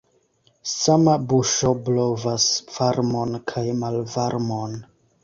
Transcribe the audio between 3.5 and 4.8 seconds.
kaj malvarmon.